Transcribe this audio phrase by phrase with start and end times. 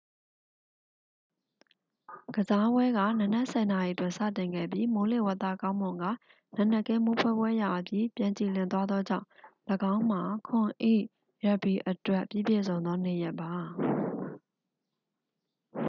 [2.35, 6.11] ကစားပွဲက နံနက် 10:00 တွင် စတင်ခဲ့ပြီး မိုးလေဝသကောင်းမွန်ကာ
[6.55, 9.27] နံနက်ခင်း မိုးဖွဲဖွဲရွာပြီး ပြန်ကြည်လင် သွားသောကြောင့်
[9.93, 10.21] ၎င်းမှာ
[10.55, 10.69] 7၏
[11.45, 13.53] ရပ်ဘီအတွက် ပြီးပြည့်စုံသော နေ့ရက်ပါ